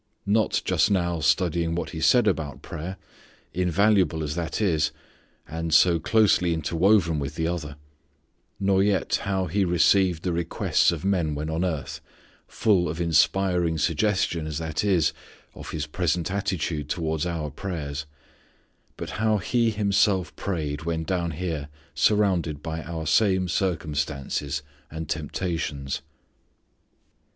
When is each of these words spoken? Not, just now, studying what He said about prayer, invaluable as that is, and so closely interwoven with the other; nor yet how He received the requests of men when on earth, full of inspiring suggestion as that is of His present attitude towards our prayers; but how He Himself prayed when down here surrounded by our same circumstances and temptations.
Not, 0.25 0.63
just 0.65 0.89
now, 0.89 1.19
studying 1.19 1.75
what 1.75 1.91
He 1.91 1.99
said 1.99 2.25
about 2.27 2.63
prayer, 2.63 2.97
invaluable 3.53 4.23
as 4.23 4.33
that 4.33 4.59
is, 4.59 4.89
and 5.47 5.71
so 5.71 5.99
closely 5.99 6.55
interwoven 6.55 7.19
with 7.19 7.35
the 7.35 7.47
other; 7.47 7.75
nor 8.59 8.81
yet 8.81 9.17
how 9.25 9.45
He 9.45 9.63
received 9.63 10.23
the 10.23 10.33
requests 10.33 10.91
of 10.91 11.05
men 11.05 11.35
when 11.35 11.51
on 11.51 11.63
earth, 11.63 12.01
full 12.47 12.89
of 12.89 12.99
inspiring 12.99 13.77
suggestion 13.77 14.47
as 14.47 14.57
that 14.57 14.83
is 14.83 15.13
of 15.53 15.69
His 15.69 15.85
present 15.85 16.31
attitude 16.31 16.89
towards 16.89 17.27
our 17.27 17.51
prayers; 17.51 18.07
but 18.97 19.11
how 19.21 19.37
He 19.37 19.69
Himself 19.69 20.35
prayed 20.35 20.81
when 20.81 21.03
down 21.03 21.29
here 21.29 21.69
surrounded 21.93 22.63
by 22.63 22.81
our 22.81 23.05
same 23.05 23.47
circumstances 23.47 24.63
and 24.89 25.07
temptations. 25.07 26.01